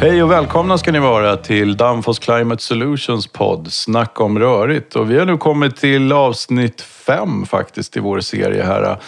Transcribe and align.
Hej 0.00 0.22
och 0.22 0.30
välkomna 0.30 0.78
ska 0.78 0.92
ni 0.92 0.98
vara 0.98 1.36
till 1.36 1.76
Danfoss 1.76 2.18
Climate 2.18 2.62
Solutions 2.62 3.26
podd 3.26 3.72
Snack 3.72 4.20
om 4.20 4.38
rörigt. 4.38 4.96
Och 4.96 5.10
vi 5.10 5.18
har 5.18 5.26
nu 5.26 5.36
kommit 5.36 5.76
till 5.76 6.12
avsnitt 6.12 6.80
fem 6.80 7.46
faktiskt 7.46 7.96
i 7.96 8.00
vår 8.00 8.20
serie 8.20 8.62
här. 8.62 8.98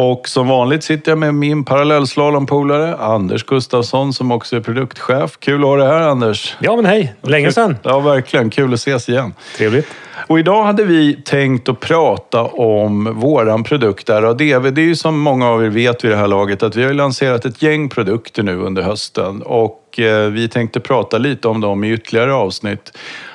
Och 0.00 0.28
som 0.28 0.48
vanligt 0.48 0.84
sitter 0.84 1.10
jag 1.10 1.18
med 1.18 1.34
min 1.34 1.64
parallellslalompolare 1.64 2.96
Anders 2.96 3.44
Gustafsson 3.44 4.12
som 4.12 4.32
också 4.32 4.56
är 4.56 4.60
produktchef. 4.60 5.36
Kul 5.38 5.60
att 5.60 5.66
ha 5.66 5.76
dig 5.76 5.86
här 5.86 6.00
Anders. 6.00 6.56
Ja 6.60 6.76
men 6.76 6.86
hej, 6.86 7.14
länge 7.22 7.52
sedan. 7.52 7.76
Ja 7.82 8.00
verkligen, 8.00 8.50
kul 8.50 8.72
att 8.72 8.78
ses 8.78 9.08
igen. 9.08 9.34
Trevligt. 9.56 9.86
Och 10.26 10.38
idag 10.38 10.64
hade 10.64 10.84
vi 10.84 11.22
tänkt 11.24 11.68
att 11.68 11.80
prata 11.80 12.44
om 12.44 13.20
våran 13.20 13.64
produkt 13.64 14.10
RADV. 14.10 14.72
Det 14.72 14.80
är 14.80 14.86
ju 14.86 14.96
som 14.96 15.18
många 15.18 15.48
av 15.48 15.64
er 15.64 15.68
vet 15.68 16.04
vid 16.04 16.10
det 16.10 16.16
här 16.16 16.28
laget 16.28 16.62
att 16.62 16.76
vi 16.76 16.84
har 16.84 16.92
lanserat 16.92 17.44
ett 17.44 17.62
gäng 17.62 17.88
produkter 17.88 18.42
nu 18.42 18.56
under 18.56 18.82
hösten 18.82 19.42
och 19.42 20.00
eh, 20.00 20.30
vi 20.30 20.48
tänkte 20.48 20.80
prata 20.80 21.18
lite 21.18 21.48
om 21.48 21.60
dem 21.60 21.84
i 21.84 21.92
ytterligare 21.92 22.34
avsnitt. 22.34 22.92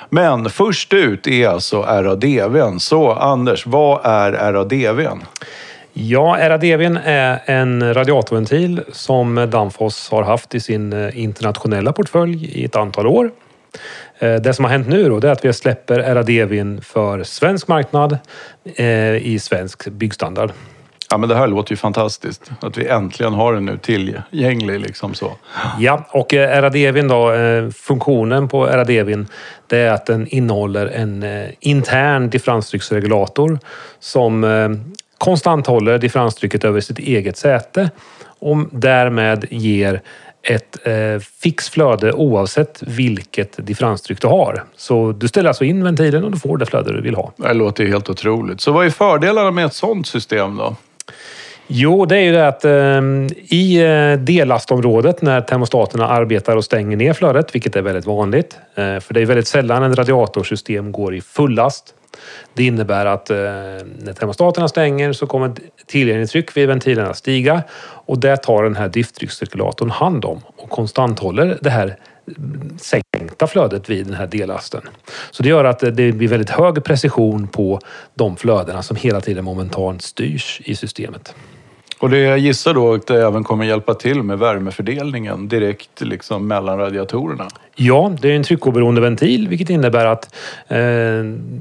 Men 0.09 0.50
först 0.50 0.94
ut 0.94 1.28
är 1.28 1.48
alltså 1.48 1.82
RADVn. 1.82 2.80
Så 2.80 3.12
Anders, 3.12 3.66
vad 3.66 4.02
är 4.04 4.32
RADVn? 4.54 5.23
Ja, 5.96 6.38
RADVn 6.40 6.98
är 7.04 7.42
en 7.46 7.94
radiatorventil 7.94 8.82
som 8.92 9.48
Danfoss 9.52 10.10
har 10.12 10.24
haft 10.24 10.56
i 10.56 10.60
sin 10.60 10.94
eh, 10.94 11.24
internationella 11.24 11.94
portfölj 11.94 12.46
i 12.46 12.66
ett 12.66 12.76
antal 12.76 13.08
år. 13.08 13.32
Eh, 14.20 14.36
det 14.36 14.54
som 14.54 14.66
har 14.66 14.72
hänt 14.72 14.88
nu 14.88 15.10
då, 15.10 15.18
är 15.18 15.32
att 15.32 15.46
vi 15.46 15.54
släpper 15.54 16.00
RADVn 16.00 16.82
för 16.82 17.24
svensk 17.24 17.68
marknad 17.68 18.18
eh, 18.76 19.16
i 19.16 19.40
svensk 19.42 19.88
byggstandard. 19.88 20.52
Ja, 21.12 21.18
men 21.18 21.30
det 21.30 21.36
här 21.36 21.48
låter 21.48 21.72
ju 21.72 21.78
fantastiskt. 21.78 22.52
Att 22.60 22.78
vi 22.78 22.88
äntligen 22.88 23.34
har 23.34 23.54
den 23.54 23.66
nu 23.66 23.78
tillgänglig. 23.78 24.80
Liksom 24.80 25.14
så. 25.14 25.32
Ja, 25.80 26.06
och 26.10 26.34
RADVn 26.34 27.08
då, 27.08 27.32
funktionen 27.76 28.48
på 28.48 28.66
RADVn 28.66 29.28
det 29.67 29.78
är 29.78 29.92
att 29.92 30.06
den 30.06 30.28
innehåller 30.28 30.88
en 30.88 31.26
intern 31.60 32.30
differenstrycksregulator 32.30 33.60
som 34.00 34.44
konstant 35.24 35.68
håller 35.68 35.98
differenstrycket 35.98 36.64
över 36.64 36.82
sitt 36.82 37.00
eget 37.00 37.38
säte 37.38 37.92
och 38.40 38.58
därmed 38.72 39.46
ger 39.50 40.02
ett 40.42 40.88
eh, 40.88 41.20
fix 41.42 41.70
flöde 41.70 42.14
oavsett 42.14 42.84
vilket 42.88 43.68
differenstryck 43.68 44.22
du 44.22 44.28
har. 44.28 44.64
Så 44.76 45.12
du 45.12 45.28
ställer 45.28 45.50
alltså 45.50 45.64
in 45.64 45.84
ventilen 45.84 46.24
och 46.24 46.32
du 46.32 46.40
får 46.40 46.58
det 46.58 46.66
flöde 46.66 46.94
du 46.94 47.02
vill 47.02 47.16
ha. 47.16 47.32
Det 47.38 47.54
låter 47.54 47.86
helt 47.86 48.10
otroligt. 48.10 48.62
Så 48.62 48.72
vad 48.72 48.86
är 48.86 48.90
fördelarna 48.90 49.52
med 49.52 49.66
ett 49.66 49.74
sådant 49.74 50.08
system 50.08 50.58
då? 50.58 50.76
Jo, 51.68 52.06
det 52.06 52.18
är 52.18 52.22
ju 52.22 52.32
det 52.32 52.48
att 52.48 52.66
eh, 52.66 53.02
i 53.58 53.82
dellastområdet 54.20 55.22
när 55.22 55.42
termostaterna 55.42 56.08
arbetar 56.08 56.56
och 56.56 56.66
stänger 56.66 56.98
ner 56.98 57.14
flödet, 57.14 57.56
vilket 57.56 57.76
är 57.76 57.82
väldigt 57.82 58.06
vanligt, 58.06 58.58
eh, 58.76 59.00
för 59.00 59.14
det 59.14 59.22
är 59.22 59.26
väldigt 59.26 59.48
sällan 59.48 59.84
en 59.84 59.96
radiatorsystem 59.96 60.92
går 60.92 61.16
i 61.16 61.22
full 61.22 61.56
last 61.56 61.94
det 62.53 62.64
innebär 62.64 63.06
att 63.06 63.30
eh, 63.30 63.38
när 63.38 64.14
termostaterna 64.14 64.67
stänger 64.67 65.14
så 65.14 65.28
kommer 65.28 65.52
tillgänglighetstryck 65.86 66.58
vid 66.58 66.67
ventilerna 66.67 67.14
stiga 67.14 67.64
och 67.81 68.20
det 68.20 68.38
tar 68.38 68.64
den 68.64 68.75
här 68.75 68.88
drifttryckscirkulatorn 68.88 69.89
hand 69.89 70.25
om 70.25 70.42
och 70.58 70.70
konstant 70.70 71.20
håller 71.20 71.58
det 71.61 71.70
här 71.70 71.97
sänkta 72.78 73.47
flödet 73.47 73.89
vid 73.89 74.05
den 74.05 74.16
här 74.16 74.28
dellasten. 74.28 74.81
Så 75.31 75.44
det 75.44 75.50
gör 75.50 75.66
att 75.66 75.80
det 75.80 75.92
blir 75.92 76.28
väldigt 76.28 76.50
hög 76.50 76.83
precision 76.83 77.47
på 77.47 77.80
de 78.14 78.38
flödena 78.38 78.83
som 78.83 78.98
hela 78.98 79.22
tiden 79.22 79.45
momentant 79.45 80.02
styrs 80.02 80.61
i 80.66 80.75
systemet. 80.75 81.36
Och 82.04 82.09
det 82.09 82.18
jag 82.18 82.40
gissar 82.40 82.73
då 82.73 82.94
att 82.94 83.08
det 83.08 83.26
även 83.26 83.44
kommer 83.44 83.66
hjälpa 83.66 83.94
till 83.94 84.23
med 84.23 84.40
värmefördelningen 84.40 85.48
direkt 85.48 86.02
liksom 86.02 86.48
mellan 86.48 86.78
radiatorerna? 86.78 87.48
Ja, 87.76 88.16
det 88.22 88.32
är 88.32 88.36
en 88.36 88.44
tryckoberoende 88.44 89.02
ventil 89.02 89.48
vilket 89.48 89.70
innebär 89.70 90.05
att 90.05 90.36
eh, 90.67 90.77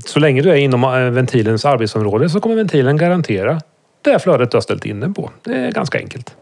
så 0.04 0.18
länge 0.18 0.42
du 0.42 0.50
är 0.50 0.56
inom 0.56 0.84
eh, 0.84 0.90
ventilens 0.90 1.64
arbetsområde 1.64 2.28
så 2.28 2.40
kommer 2.40 2.56
ventilen 2.56 2.96
garantera 2.96 3.60
det 4.02 4.18
flödet 4.18 4.50
du 4.50 4.56
har 4.56 4.62
ställt 4.62 4.86
in 4.86 5.00
den 5.00 5.14
på. 5.14 5.30
Det 5.42 5.54
är 5.54 5.72
ganska 5.72 5.98
enkelt. 5.98 6.34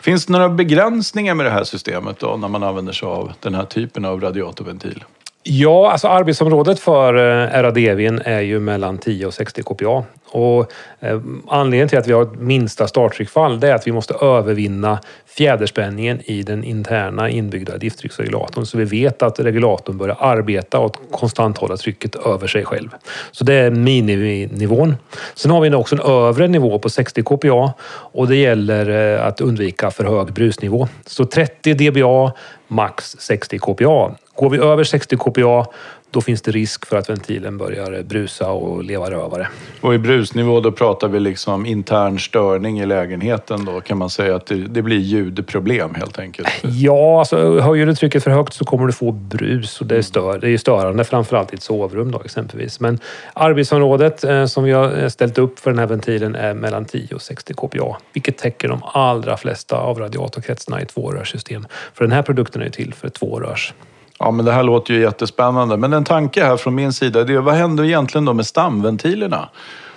Finns 0.00 0.26
det 0.26 0.32
några 0.32 0.48
begränsningar 0.48 1.34
med 1.34 1.46
det 1.46 1.50
här 1.50 1.64
systemet 1.64 2.18
då 2.18 2.36
när 2.36 2.48
man 2.48 2.62
använder 2.62 2.92
sig 2.92 3.08
av 3.08 3.32
den 3.40 3.54
här 3.54 3.64
typen 3.64 4.04
av 4.04 4.20
radiatorventil? 4.20 5.04
Ja, 5.48 5.90
alltså 5.92 6.08
arbetsområdet 6.08 6.80
för 6.80 7.14
eh, 7.14 7.62
RADVn 7.62 8.20
är 8.24 8.40
ju 8.40 8.60
mellan 8.60 8.98
10 8.98 9.26
och 9.26 9.34
60 9.34 9.62
kPa. 9.62 10.04
Och 10.30 10.72
eh, 11.00 11.20
anledningen 11.48 11.88
till 11.88 11.98
att 11.98 12.06
vi 12.06 12.12
har 12.12 12.22
ett 12.22 12.40
minsta 12.40 12.88
starttryckfall 12.88 13.60
det 13.60 13.68
är 13.68 13.74
att 13.74 13.86
vi 13.86 13.92
måste 13.92 14.14
övervinna 14.14 14.98
fjäderspänningen 15.26 16.20
i 16.24 16.42
den 16.42 16.64
interna 16.64 17.30
inbyggda 17.30 17.78
drifttrycksregulatorn 17.78 18.66
så 18.66 18.78
vi 18.78 18.84
vet 18.84 19.22
att 19.22 19.40
regulatorn 19.40 19.98
börjar 19.98 20.16
arbeta 20.20 20.78
och 20.78 20.96
konstant 21.10 21.58
hålla 21.58 21.76
trycket 21.76 22.14
över 22.14 22.46
sig 22.46 22.64
själv. 22.64 22.88
Så 23.32 23.44
det 23.44 23.54
är 23.54 23.70
miniminivån. 23.70 24.96
Sen 25.34 25.50
har 25.50 25.60
vi 25.60 25.74
också 25.74 25.94
en 25.94 26.00
övre 26.00 26.48
nivå 26.48 26.78
på 26.78 26.90
60 26.90 27.22
kPa 27.22 27.72
och 27.88 28.28
det 28.28 28.36
gäller 28.36 29.14
eh, 29.14 29.26
att 29.26 29.40
undvika 29.40 29.90
för 29.90 30.04
hög 30.04 30.32
brusnivå. 30.32 30.88
Så 31.06 31.24
30 31.24 31.74
dBA, 31.74 32.32
max 32.68 33.16
60 33.18 33.58
kPa. 33.58 34.14
Går 34.36 34.50
vi 34.50 34.58
över 34.58 34.84
60 34.84 35.16
kPa 35.16 35.66
då 36.10 36.20
finns 36.20 36.42
det 36.42 36.50
risk 36.50 36.86
för 36.86 36.96
att 36.96 37.10
ventilen 37.10 37.58
börjar 37.58 38.02
brusa 38.02 38.50
och 38.50 38.84
leva 38.84 39.10
rövare. 39.10 39.48
Och 39.80 39.94
i 39.94 39.98
brusnivå 39.98 40.60
då 40.60 40.72
pratar 40.72 41.08
vi 41.08 41.20
liksom 41.20 41.66
intern 41.66 42.18
störning 42.18 42.80
i 42.80 42.86
lägenheten 42.86 43.64
då 43.64 43.80
kan 43.80 43.98
man 43.98 44.10
säga 44.10 44.36
att 44.36 44.46
det, 44.46 44.54
det 44.54 44.82
blir 44.82 44.98
ljudproblem 44.98 45.94
helt 45.94 46.18
enkelt? 46.18 46.48
Ja, 46.62 47.18
alltså 47.18 47.60
höjer 47.60 47.86
du 47.86 47.94
trycket 47.94 48.24
för 48.24 48.30
högt 48.30 48.52
så 48.52 48.64
kommer 48.64 48.86
du 48.86 48.92
få 48.92 49.12
brus 49.12 49.80
och 49.80 49.86
det 49.86 49.96
är, 49.96 50.02
stör, 50.02 50.38
det 50.38 50.50
är 50.50 50.58
störande 50.58 51.04
framförallt 51.04 51.52
i 51.52 51.56
ett 51.56 51.62
sovrum 51.62 52.10
då 52.10 52.22
exempelvis. 52.24 52.80
Men 52.80 52.98
arbetsområdet 53.32 54.24
eh, 54.24 54.46
som 54.46 54.64
vi 54.64 54.72
har 54.72 55.02
eh, 55.02 55.08
ställt 55.08 55.38
upp 55.38 55.58
för 55.58 55.70
den 55.70 55.78
här 55.78 55.86
ventilen 55.86 56.34
är 56.34 56.54
mellan 56.54 56.84
10 56.84 57.14
och 57.14 57.22
60 57.22 57.54
kPa, 57.54 57.96
vilket 58.12 58.38
täcker 58.38 58.68
de 58.68 58.82
allra 58.84 59.36
flesta 59.36 59.76
av 59.76 59.98
radiatorkretsarna 59.98 60.82
i 60.82 60.86
tvårörssystem. 60.86 61.66
För 61.94 62.04
den 62.04 62.12
här 62.12 62.22
produkten 62.22 62.62
är 62.62 62.66
ju 62.66 62.72
till 62.72 62.94
för 62.94 63.08
tvårörs. 63.08 63.74
Ja, 64.18 64.30
men 64.30 64.44
det 64.44 64.52
här 64.52 64.62
låter 64.62 64.94
ju 64.94 65.00
jättespännande. 65.00 65.76
Men 65.76 65.92
en 65.92 66.04
tanke 66.04 66.44
här 66.44 66.56
från 66.56 66.74
min 66.74 66.92
sida, 66.92 67.24
det 67.24 67.34
är 67.34 67.38
vad 67.38 67.54
händer 67.54 67.84
egentligen 67.84 68.24
då 68.24 68.32
med 68.32 68.46
stamventilerna? 68.46 69.48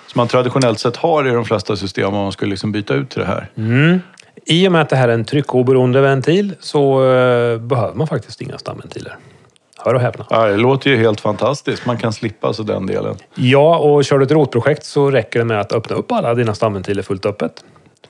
Som 0.07 0.19
man 0.19 0.27
traditionellt 0.27 0.79
sett 0.79 0.95
har 0.95 1.27
i 1.27 1.31
de 1.31 1.45
flesta 1.45 1.75
system 1.75 2.07
om 2.07 2.13
man 2.13 2.31
skulle 2.31 2.49
liksom 2.49 2.71
byta 2.71 2.93
ut 2.93 3.09
till 3.09 3.19
det 3.19 3.25
här. 3.25 3.49
Mm. 3.57 3.99
I 4.45 4.67
och 4.67 4.71
med 4.71 4.81
att 4.81 4.89
det 4.89 4.95
här 4.95 5.09
är 5.09 5.13
en 5.13 5.25
tryckoberoende 5.25 6.01
ventil 6.01 6.55
så 6.59 7.01
uh, 7.01 7.59
behöver 7.59 7.93
man 7.93 8.07
faktiskt 8.07 8.41
inga 8.41 8.57
stamventiler. 8.57 9.17
Hör 9.77 9.93
och 9.93 10.01
häpna. 10.01 10.25
Ja, 10.29 10.47
det 10.47 10.57
låter 10.57 10.89
ju 10.89 10.97
helt 10.97 11.21
fantastiskt. 11.21 11.85
Man 11.85 11.97
kan 11.97 12.13
slippa 12.13 12.47
alltså 12.47 12.63
den 12.63 12.85
delen. 12.85 13.15
Ja, 13.35 13.77
och 13.77 14.05
kör 14.05 14.19
du 14.19 14.25
ett 14.25 14.31
rotprojekt 14.31 14.85
så 14.85 15.11
räcker 15.11 15.39
det 15.39 15.45
med 15.45 15.59
att 15.59 15.73
öppna 15.73 15.95
upp 15.95 16.11
alla 16.11 16.33
dina 16.33 16.53
stamventiler 16.53 17.03
fullt 17.03 17.25
öppet. 17.25 17.63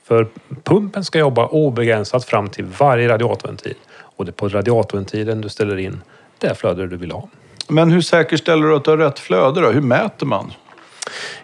För 0.09 0.27
pumpen 0.63 1.05
ska 1.05 1.19
jobba 1.19 1.47
obegränsat 1.47 2.25
fram 2.25 2.49
till 2.49 2.65
varje 2.65 3.09
radiatorventil 3.09 3.73
och 4.01 4.25
det 4.25 4.29
är 4.29 4.33
på 4.33 4.49
radiatorventilen 4.49 5.41
du 5.41 5.49
ställer 5.49 5.77
in 5.77 6.01
det 6.37 6.55
flöde 6.55 6.87
du 6.87 6.97
vill 6.97 7.11
ha. 7.11 7.29
Men 7.67 7.91
hur 7.91 8.01
säkerställer 8.01 8.67
du 8.67 8.75
att 8.75 8.83
du 8.83 8.89
har 8.89 8.97
rätt 8.97 9.19
flöde 9.19 9.61
då? 9.61 9.69
Hur 9.69 9.81
mäter 9.81 10.25
man? 10.25 10.51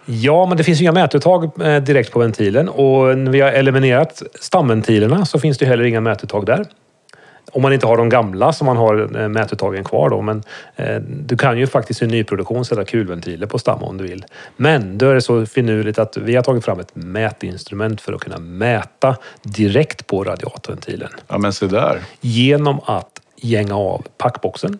Ja, 0.04 0.46
men 0.46 0.56
det 0.56 0.64
finns 0.64 0.80
inga 0.80 0.92
mätuttag 0.92 1.62
eh, 1.62 1.82
direkt 1.82 2.12
på 2.12 2.18
ventilen 2.18 2.68
och 2.68 3.18
när 3.18 3.30
vi 3.30 3.40
har 3.40 3.50
eliminerat 3.50 4.22
stamventilerna 4.40 5.26
så 5.26 5.38
finns 5.38 5.58
det 5.58 5.66
heller 5.66 5.84
inga 5.84 6.00
mätuttag 6.00 6.46
där. 6.46 6.66
Om 7.52 7.62
man 7.62 7.72
inte 7.72 7.86
har 7.86 7.96
de 7.96 8.08
gamla 8.08 8.52
som 8.52 8.66
man 8.66 8.76
har 8.76 9.20
eh, 9.20 9.28
mätuttagen 9.28 9.84
kvar 9.84 10.10
då. 10.10 10.22
Men 10.22 10.42
eh, 10.76 10.96
du 11.00 11.36
kan 11.36 11.58
ju 11.58 11.66
faktiskt 11.66 12.02
i 12.02 12.06
nyproduktion 12.06 12.64
sätta 12.64 12.84
kulventiler 12.84 13.46
på 13.46 13.58
stam 13.58 13.82
om 13.82 13.96
du 13.96 14.04
vill. 14.04 14.24
Men 14.56 14.98
då 14.98 15.08
är 15.08 15.14
det 15.14 15.22
så 15.22 15.46
finurligt 15.46 15.98
att 15.98 16.16
vi 16.16 16.36
har 16.36 16.42
tagit 16.42 16.64
fram 16.64 16.80
ett 16.80 16.96
mätinstrument 16.96 18.00
för 18.00 18.12
att 18.12 18.20
kunna 18.20 18.38
mäta 18.38 19.16
direkt 19.42 20.06
på 20.06 20.24
radiatorventilen. 20.24 21.10
Ja, 21.28 21.38
men 21.38 21.52
se 21.52 21.66
där. 21.66 22.00
Genom 22.20 22.80
att 22.84 23.20
gänga 23.36 23.76
av 23.76 24.06
packboxen 24.18 24.78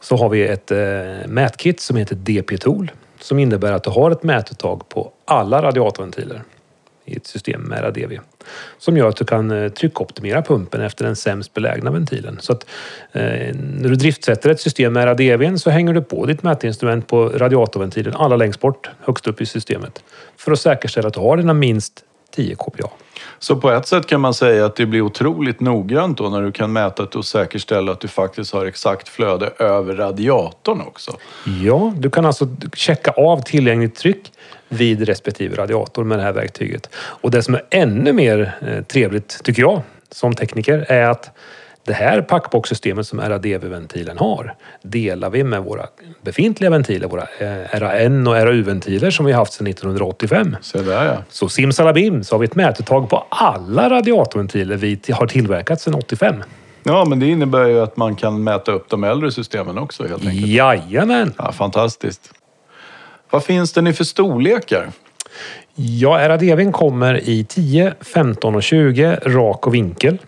så 0.00 0.16
har 0.16 0.28
vi 0.28 0.46
ett 0.46 0.70
eh, 0.70 0.78
mätkit 1.26 1.80
som 1.80 1.96
heter 1.96 2.14
DP-tool 2.14 2.90
som 3.20 3.38
innebär 3.38 3.72
att 3.72 3.84
du 3.84 3.90
har 3.90 4.10
ett 4.10 4.22
mätuttag 4.22 4.88
på 4.88 5.12
alla 5.24 5.62
radiatorventiler 5.62 6.42
i 7.08 7.16
ett 7.16 7.26
system 7.26 7.62
med 7.62 7.82
RADV. 7.82 8.18
Som 8.78 8.96
gör 8.96 9.08
att 9.08 9.16
du 9.16 9.24
kan 9.24 9.50
eh, 9.50 9.68
tryckoptimera 9.68 10.42
pumpen 10.42 10.80
efter 10.80 11.04
den 11.04 11.16
sämst 11.16 11.54
belägna 11.54 11.90
ventilen. 11.90 12.38
Så 12.40 12.52
att 12.52 12.66
eh, 13.12 13.22
när 13.54 13.88
du 13.88 13.94
driftsätter 13.94 14.50
ett 14.50 14.60
system 14.60 14.92
med 14.92 15.04
RADV 15.04 15.56
så 15.56 15.70
hänger 15.70 15.92
du 15.92 16.02
på 16.02 16.26
ditt 16.26 16.42
mätinstrument 16.42 17.06
på 17.06 17.28
radiatorventilen 17.28 18.14
allra 18.14 18.36
längst 18.36 18.60
bort, 18.60 18.90
högst 19.00 19.26
upp 19.26 19.40
i 19.40 19.46
systemet. 19.46 20.02
För 20.36 20.52
att 20.52 20.60
säkerställa 20.60 21.08
att 21.08 21.14
du 21.14 21.20
har 21.20 21.36
dina 21.36 21.54
minst 21.54 22.04
10 22.38 22.56
kPa. 22.56 22.88
Så 23.38 23.56
på 23.56 23.70
ett 23.70 23.86
sätt 23.86 24.06
kan 24.06 24.20
man 24.20 24.34
säga 24.34 24.66
att 24.66 24.76
det 24.76 24.86
blir 24.86 25.00
otroligt 25.00 25.60
noggrant 25.60 26.18
då 26.18 26.28
när 26.28 26.42
du 26.42 26.52
kan 26.52 26.72
mäta 26.72 27.02
och 27.18 27.24
säkerställa 27.24 27.92
att 27.92 28.00
du 28.00 28.08
faktiskt 28.08 28.52
har 28.52 28.66
exakt 28.66 29.08
flöde 29.08 29.46
över 29.58 29.94
radiatorn 29.94 30.80
också. 30.80 31.16
Ja, 31.62 31.92
du 31.96 32.10
kan 32.10 32.26
alltså 32.26 32.48
checka 32.74 33.10
av 33.10 33.42
tillgängligt 33.42 33.96
tryck 33.96 34.32
vid 34.68 35.02
respektive 35.02 35.56
radiator 35.56 36.04
med 36.04 36.18
det 36.18 36.22
här 36.22 36.32
verktyget. 36.32 36.90
Och 36.96 37.30
det 37.30 37.42
som 37.42 37.54
är 37.54 37.62
ännu 37.70 38.12
mer 38.12 38.58
eh, 38.60 38.84
trevligt, 38.84 39.44
tycker 39.44 39.62
jag, 39.62 39.82
som 40.10 40.34
tekniker, 40.34 40.86
är 40.88 41.08
att 41.08 41.30
det 41.88 41.94
här 41.94 42.22
packboxsystemet 42.22 43.06
som 43.06 43.20
RADV-ventilen 43.20 44.18
har 44.18 44.54
delar 44.82 45.30
vi 45.30 45.44
med 45.44 45.62
våra 45.62 45.86
befintliga 46.22 46.70
ventiler, 46.70 47.08
våra 47.08 47.22
eh, 47.22 47.78
RAN 47.78 48.26
och 48.26 48.34
RAU-ventiler 48.34 49.10
som 49.10 49.26
vi 49.26 49.32
haft 49.32 49.52
sedan 49.52 49.66
1985. 49.66 50.56
Se 50.62 50.78
där 50.78 51.04
ja. 51.04 51.16
Så 51.28 51.48
simsalabim 51.48 52.24
så 52.24 52.34
har 52.34 52.40
vi 52.40 52.44
ett 52.44 52.54
mätuttag 52.54 53.10
på 53.10 53.26
alla 53.28 53.90
radiatorventiler 53.90 54.76
vi 54.76 55.00
har 55.10 55.26
tillverkat 55.26 55.80
sedan 55.80 55.94
85. 55.94 56.34
Ja, 56.82 57.04
men 57.04 57.20
det 57.20 57.26
innebär 57.26 57.64
ju 57.64 57.80
att 57.80 57.96
man 57.96 58.16
kan 58.16 58.44
mäta 58.44 58.72
upp 58.72 58.88
de 58.88 59.04
äldre 59.04 59.32
systemen 59.32 59.78
också 59.78 60.08
helt 60.08 60.26
enkelt. 60.26 60.46
Jajamän! 60.46 61.34
Ja, 61.38 61.52
fantastiskt. 61.52 62.32
Vad 63.30 63.44
finns 63.44 63.72
det 63.72 63.82
nu 63.82 63.92
för 63.92 64.04
storlekar? 64.04 64.90
Ja, 65.74 66.28
RADVn 66.28 66.72
kommer 66.72 67.28
i 67.28 67.44
10, 67.44 67.94
15 68.00 68.54
och 68.54 68.62
20 68.62 69.14
rak 69.14 69.66
och 69.66 69.74
vinkel. 69.74 70.18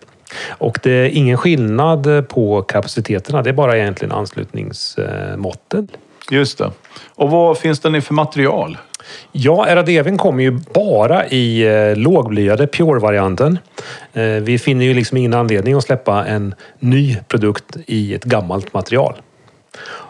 Och 0.51 0.79
det 0.83 0.91
är 0.91 1.09
ingen 1.09 1.37
skillnad 1.37 2.29
på 2.29 2.63
kapaciteterna, 2.63 3.43
det 3.43 3.51
är 3.51 3.55
bara 3.55 3.79
egentligen 3.79 4.13
anslutningsmåtten. 4.13 5.89
Just 6.31 6.59
det. 6.59 6.71
Och 7.15 7.31
vad 7.31 7.59
finns 7.59 7.81
det 7.81 7.91
nu 7.91 8.01
för 8.01 8.15
material? 8.15 8.79
Ja, 9.33 9.67
RADVn 9.69 10.19
kommer 10.19 10.43
ju 10.43 10.51
bara 10.75 11.29
i 11.29 11.63
eh, 11.63 11.97
lågblyade 11.97 12.67
Pure-varianten. 12.67 13.59
Eh, 14.13 14.23
vi 14.25 14.59
finner 14.59 14.85
ju 14.85 14.95
liksom 14.95 15.17
ingen 15.17 15.35
anledning 15.35 15.75
att 15.75 15.85
släppa 15.85 16.27
en 16.27 16.55
ny 16.79 17.17
produkt 17.29 17.77
i 17.87 18.15
ett 18.15 18.25
gammalt 18.25 18.75
material. 18.75 19.15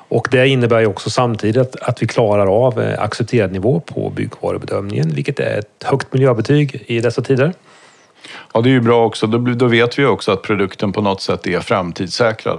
Och 0.08 0.28
det 0.30 0.48
innebär 0.48 0.80
ju 0.80 0.86
också 0.86 1.10
samtidigt 1.10 1.76
att 1.76 2.02
vi 2.02 2.06
klarar 2.06 2.66
av 2.66 2.80
eh, 2.80 3.02
accepterad 3.02 3.52
nivå 3.52 3.80
på 3.80 4.10
byggvarubedömningen, 4.10 5.10
vilket 5.14 5.40
är 5.40 5.58
ett 5.58 5.84
högt 5.84 6.12
miljöbetyg 6.12 6.84
i 6.86 7.00
dessa 7.00 7.22
tider. 7.22 7.52
Ja, 8.54 8.60
det 8.60 8.68
är 8.68 8.72
ju 8.72 8.80
bra 8.80 9.06
också. 9.06 9.26
Då, 9.26 9.38
då 9.38 9.66
vet 9.66 9.98
vi 9.98 10.04
också 10.04 10.32
att 10.32 10.42
produkten 10.42 10.92
på 10.92 11.00
något 11.00 11.20
sätt 11.20 11.46
är 11.46 11.60
framtidssäkrad. 11.60 12.58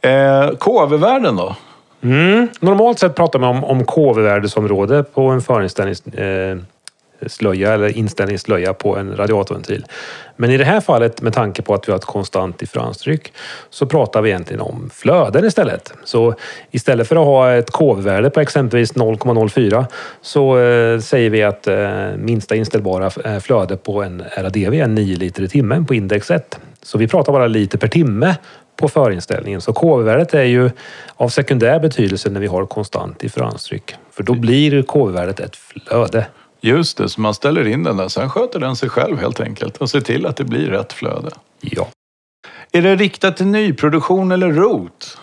Eh, 0.00 0.50
KV-värden 0.58 1.36
då? 1.36 1.56
Mm. 2.02 2.48
Normalt 2.60 2.98
sett 2.98 3.14
pratar 3.14 3.38
man 3.38 3.56
om, 3.56 3.64
om 3.64 3.84
KV-värdesområde 3.84 5.02
på 5.02 5.28
en 5.28 5.40
förinställningsslöja 5.40 6.52
eh, 6.52 6.58
eller 7.22 7.96
inställningsslöja 7.96 8.74
på 8.74 8.96
en 8.96 9.16
radiatorventil. 9.16 9.86
Men 10.36 10.50
i 10.50 10.56
det 10.56 10.64
här 10.64 10.80
fallet, 10.80 11.22
med 11.22 11.32
tanke 11.32 11.62
på 11.62 11.74
att 11.74 11.88
vi 11.88 11.92
har 11.92 11.98
ett 11.98 12.04
konstant 12.04 12.58
differenstryck, 12.58 13.32
så 13.70 13.86
pratar 13.86 14.22
vi 14.22 14.30
egentligen 14.30 14.60
om 14.60 14.90
flöden 14.94 15.44
istället. 15.44 15.92
Så 16.04 16.34
istället 16.70 17.08
för 17.08 17.16
att 17.16 17.26
ha 17.26 17.52
ett 17.52 17.70
KV-värde 17.70 18.30
på 18.30 18.40
exempelvis 18.40 18.94
0,04 18.94 19.84
så 20.20 20.58
eh, 20.58 21.00
säger 21.00 21.30
vi 21.30 21.42
att 21.42 21.66
eh, 21.66 22.16
minsta 22.16 22.56
inställbara 22.56 23.10
eh, 23.24 23.38
flöde 23.38 23.76
på 23.76 24.02
en 24.02 24.22
RADV 24.36 24.74
är 24.74 24.86
9 24.86 25.16
liter 25.16 25.42
i 25.42 25.48
timmen 25.48 25.86
på 25.86 25.94
index 25.94 26.30
1. 26.30 26.58
Så 26.82 26.98
vi 26.98 27.08
pratar 27.08 27.32
bara 27.32 27.46
liter 27.46 27.78
per 27.78 27.88
timme 27.88 28.36
på 28.76 28.88
förinställningen. 28.88 29.60
Så 29.60 29.72
KV-värdet 29.72 30.34
är 30.34 30.42
ju 30.42 30.70
av 31.16 31.28
sekundär 31.28 31.80
betydelse 31.80 32.30
när 32.30 32.40
vi 32.40 32.46
har 32.46 32.66
konstant 32.66 33.18
differenstryck. 33.18 33.94
För 34.10 34.22
då 34.22 34.34
blir 34.34 34.82
KV-värdet 34.82 35.40
ett 35.40 35.56
flöde. 35.56 36.26
Just 36.64 36.96
det, 36.96 37.08
så 37.08 37.20
man 37.20 37.34
ställer 37.34 37.66
in 37.66 37.82
den 37.82 37.96
där. 37.96 38.08
Sen 38.08 38.30
sköter 38.30 38.60
den 38.60 38.76
sig 38.76 38.88
själv 38.88 39.18
helt 39.18 39.40
enkelt 39.40 39.76
och 39.76 39.90
ser 39.90 40.00
till 40.00 40.26
att 40.26 40.36
det 40.36 40.44
blir 40.44 40.66
rätt 40.66 40.92
flöde. 40.92 41.30
Ja. 41.60 41.88
Är 42.72 42.82
det 42.82 42.96
riktat 42.96 43.36
till 43.36 43.46
nyproduktion 43.46 44.32
eller 44.32 44.52
ROT? 44.52 45.18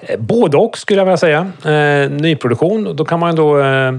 Eh, 0.00 0.20
både 0.20 0.56
och 0.56 0.78
skulle 0.78 1.00
jag 1.00 1.04
vilja 1.04 1.16
säga. 1.16 1.52
Eh, 1.64 2.10
nyproduktion, 2.10 2.96
då 2.96 3.04
kan 3.04 3.20
man 3.20 3.36
då 3.36 3.60
eh, 3.60 3.92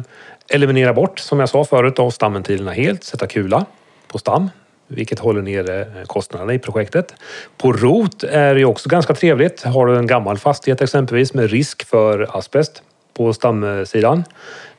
eliminera 0.49 0.93
bort, 0.93 1.19
som 1.19 1.39
jag 1.39 1.49
sa 1.49 1.65
förut, 1.65 1.99
av 1.99 2.09
stamventilerna 2.09 2.71
helt. 2.71 3.03
Sätta 3.03 3.27
kula 3.27 3.65
på 4.07 4.17
stam 4.17 4.49
vilket 4.87 5.19
håller 5.19 5.41
nere 5.41 5.81
eh, 5.81 6.05
kostnaderna 6.07 6.53
i 6.53 6.59
projektet. 6.59 7.15
På 7.57 7.73
rot 7.73 8.23
är 8.23 8.55
det 8.55 8.65
också 8.65 8.89
ganska 8.89 9.13
trevligt. 9.13 9.63
Har 9.63 9.85
du 9.85 9.97
en 9.97 10.07
gammal 10.07 10.37
fastighet 10.37 10.81
exempelvis 10.81 11.33
med 11.33 11.49
risk 11.49 11.87
för 11.87 12.37
asbest 12.37 12.83
på 13.19 13.33
stamsidan. 13.33 14.23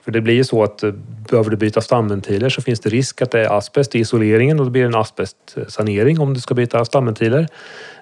För 0.04 0.10
det 0.10 0.20
blir 0.20 0.34
ju 0.34 0.44
så 0.44 0.62
att 0.62 0.82
eh, 0.82 0.92
behöver 1.30 1.50
du 1.50 1.56
byta 1.56 1.80
stamventiler 1.80 2.48
så 2.48 2.62
finns 2.62 2.80
det 2.80 2.90
risk 2.90 3.22
att 3.22 3.30
det 3.30 3.40
är 3.40 3.58
asbest 3.58 3.94
i 3.94 3.98
isoleringen 3.98 4.58
och 4.58 4.64
det 4.64 4.70
blir 4.70 4.84
en 4.84 4.94
asbestsanering 4.94 6.20
om 6.20 6.34
du 6.34 6.40
ska 6.40 6.54
byta 6.54 6.84
stamventiler. 6.84 7.48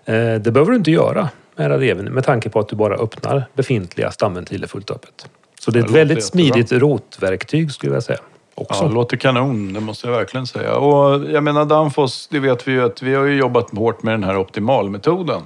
Eh, 0.05 0.35
det 0.35 0.53
behöver 0.53 0.71
du 0.71 0.77
inte 0.77 0.91
göra 0.91 1.29
med 1.57 2.13
med 2.13 2.25
tanke 2.25 2.51
på 2.51 2.61
att 2.61 2.69
du 2.69 2.77
bara 2.77 2.95
öppnar 2.95 3.45
befintliga 3.55 4.11
stamventiler 4.11 4.67
fullt 4.67 4.91
öppet. 4.91 5.27
Så 5.61 5.71
det 5.71 5.79
är 5.79 5.85
ett 5.85 5.91
väldigt 5.91 6.25
smidigt 6.25 6.73
rotverktyg 6.73 7.73
skulle 7.73 7.95
jag 7.95 8.03
säga 8.03 8.19
också. 8.59 8.85
Ja, 8.85 8.89
det 8.89 8.95
låter 8.95 9.17
kanon, 9.17 9.73
det 9.73 9.81
måste 9.81 10.07
jag 10.07 10.17
verkligen 10.17 10.47
säga. 10.47 10.75
Och 10.75 11.31
jag 11.31 11.43
menar 11.45 11.65
Danfoss, 11.65 12.29
det 12.31 12.39
vet 12.39 12.69
vi 12.69 12.73
ju 12.73 12.85
att 12.85 13.03
vi 13.03 13.15
har 13.15 13.25
ju 13.25 13.37
jobbat 13.37 13.77
hårt 13.77 14.03
med 14.03 14.15
den 14.15 14.25
här 14.25 14.37
optimalmetoden. 14.37 15.43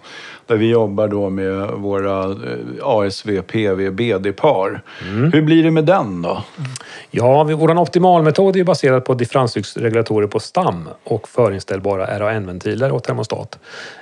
Där 0.46 0.56
vi 0.56 0.70
jobbar 0.70 1.08
då 1.08 1.30
med 1.30 1.70
våra 1.70 2.24
eh, 2.24 2.36
ASV, 2.82 3.42
PV, 3.42 3.90
BD-par. 3.90 4.82
Mm. 5.02 5.32
Hur 5.32 5.42
blir 5.42 5.62
det 5.62 5.70
med 5.70 5.84
den 5.84 6.22
då? 6.22 6.42
Ja, 7.10 7.44
vår 7.44 7.78
optimalmetod 7.78 8.56
är 8.56 8.64
baserad 8.64 9.04
på 9.04 9.14
differenstrycksregulatorer 9.14 10.26
på 10.26 10.40
stam 10.40 10.88
och 11.04 11.28
förinställbara 11.28 12.18
RAN-ventiler 12.18 12.92
och 12.92 13.02
termostat. 13.02 13.58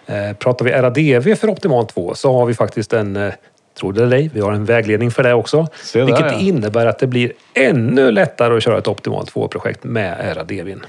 Eh, 0.07 0.37
pratar 0.37 0.65
vi 0.65 0.71
RADV 0.71 1.35
för 1.35 1.51
optimal 1.51 1.87
2 1.87 2.15
så 2.15 2.33
har 2.33 2.47
vi 2.47 2.55
faktiskt 2.55 2.93
en 2.93 3.17
eh, 3.17 3.33
Tror 3.81 3.93
det 3.93 4.03
eller 4.03 4.17
ej, 4.17 4.31
vi 4.35 4.41
har 4.41 4.53
en 4.53 4.65
vägledning 4.65 5.11
för 5.11 5.23
det 5.23 5.35
också. 5.35 5.67
Där, 5.93 6.05
vilket 6.05 6.32
ja. 6.32 6.38
innebär 6.38 6.87
att 6.87 6.99
det 6.99 7.06
blir 7.06 7.32
ännu 7.55 8.11
lättare 8.11 8.56
att 8.56 8.62
köra 8.62 8.79
ett 8.79 8.88
optimalt 8.88 9.32
2-projekt 9.32 9.85
med 9.85 10.37
RADVin. 10.37 10.82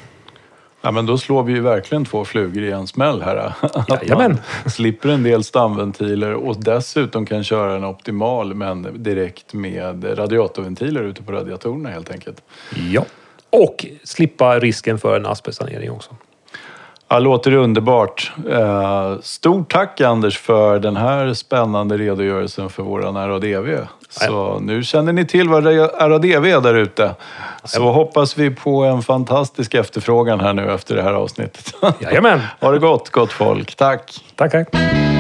Ja, 0.82 0.92
men 0.92 1.06
då 1.06 1.18
slår 1.18 1.44
vi 1.44 1.54
ju 1.54 1.62
verkligen 1.62 2.06
två 2.06 2.26
flugor 2.26 2.64
i 2.64 2.72
en 2.72 2.88
smäll 2.88 3.22
här. 3.22 3.54
Jajamän. 3.90 4.38
slipper 4.66 5.10
en 5.10 5.24
del 5.24 5.44
stamventiler 5.44 6.34
och 6.34 6.64
dessutom 6.64 7.26
kan 7.26 7.44
köra 7.44 7.76
en 7.76 7.86
optimal 7.86 8.54
men 8.54 9.04
direkt 9.04 9.54
med 9.54 10.18
radiatorventiler 10.20 11.04
ute 11.04 11.24
på 11.24 11.32
radiatorerna 11.32 11.90
helt 11.90 12.12
enkelt. 12.12 12.42
Ja, 12.92 13.06
och 13.50 13.86
slippa 14.04 14.60
risken 14.60 15.00
för 15.00 15.16
en 15.16 15.26
asbestsanering 15.26 15.92
också. 15.92 16.16
Ja, 17.12 17.20
låter 17.20 17.54
underbart. 17.54 18.32
Eh, 18.50 19.16
stort 19.22 19.72
tack 19.72 20.02
Anders 20.02 20.38
för 20.38 20.80
den 20.80 20.96
här 20.96 21.34
spännande 21.34 21.98
redogörelsen 21.98 22.70
för 22.70 22.84
våran 22.84 23.28
RADV. 23.28 23.78
Så 24.10 24.60
nu 24.60 24.84
känner 24.84 25.14
ni 25.14 25.26
till 25.26 25.50
vad 25.50 25.66
RADV 25.66 26.46
är 26.46 26.62
där 26.62 26.76
ute. 26.76 27.16
Så 27.64 27.92
hoppas 27.92 28.38
vi 28.38 28.52
på 28.52 28.84
en 28.84 29.02
fantastisk 29.02 29.74
efterfrågan 29.74 30.40
här 30.40 30.54
nu 30.54 30.72
efter 30.72 30.96
det 30.96 31.02
här 31.02 31.14
avsnittet. 31.14 31.74
Jajamän! 32.00 32.42
ha 32.60 32.72
det 32.72 32.80
gott, 32.80 33.10
gott 33.10 33.32
folk. 33.32 33.76
Tack! 33.76 34.24
Tack, 34.36 34.52
tack! 34.52 35.11